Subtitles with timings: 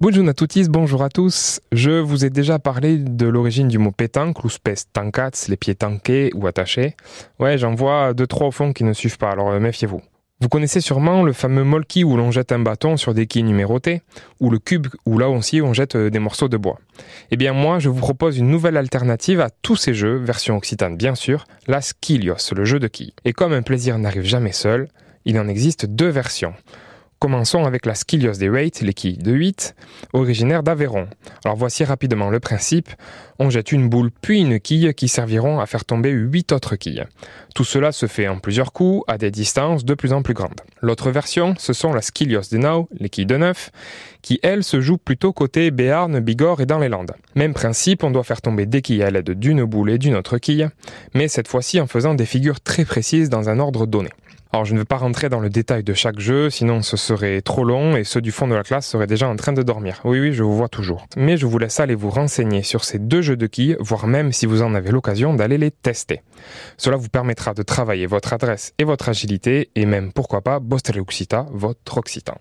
[0.00, 1.60] Bonjour à tous, bonjour à tous.
[1.72, 5.74] Je vous ai déjà parlé de l'origine du mot pétanque, ou spes tancats, les pieds
[5.74, 6.94] tankés ou attachés.
[7.40, 10.00] Ouais, j'en vois deux, trois au fond qui ne suivent pas, alors euh, méfiez-vous.
[10.40, 14.02] Vous connaissez sûrement le fameux molki où l'on jette un bâton sur des quilles numérotées,
[14.38, 16.78] ou le cube où là aussi on jette euh, des morceaux de bois.
[17.32, 20.96] Eh bien moi, je vous propose une nouvelle alternative à tous ces jeux, version occitane
[20.96, 23.14] bien sûr, la skilios, le jeu de quilles.
[23.24, 24.86] Et comme un plaisir n'arrive jamais seul,
[25.24, 26.54] il en existe deux versions.
[27.20, 29.74] Commençons avec la Skilios des Waits, les quilles de 8,
[30.12, 31.08] originaire d'Aveyron.
[31.44, 32.90] Alors voici rapidement le principe.
[33.40, 37.06] On jette une boule puis une quille qui serviront à faire tomber 8 autres quilles.
[37.56, 40.60] Tout cela se fait en plusieurs coups à des distances de plus en plus grandes.
[40.80, 43.70] L'autre version, ce sont la Skilios des Nau, les quilles de 9,
[44.22, 47.16] qui elles se jouent plutôt côté Béarn, Bigorre et dans les Landes.
[47.34, 50.38] Même principe, on doit faire tomber des quilles à l'aide d'une boule et d'une autre
[50.38, 50.68] quille,
[51.14, 54.10] mais cette fois-ci en faisant des figures très précises dans un ordre donné.
[54.52, 57.42] Alors je ne vais pas rentrer dans le détail de chaque jeu, sinon ce serait
[57.42, 60.00] trop long et ceux du fond de la classe seraient déjà en train de dormir.
[60.04, 61.06] Oui oui, je vous vois toujours.
[61.16, 64.32] Mais je vous laisse aller vous renseigner sur ces deux jeux de quilles, voire même
[64.32, 66.22] si vous en avez l'occasion d'aller les tester.
[66.76, 70.60] Cela vous permettra de travailler votre adresse et votre agilité et même pourquoi pas
[70.98, 72.34] Occita, votre occitan.